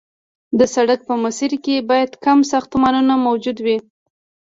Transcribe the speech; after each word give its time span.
د 0.59 0.61
سړک 0.75 0.99
په 1.09 1.15
مسیر 1.23 1.51
کې 1.63 1.85
باید 1.89 2.11
کم 2.25 2.39
ساختمانونه 2.51 3.13
موجود 3.25 3.57
وي 3.65 3.77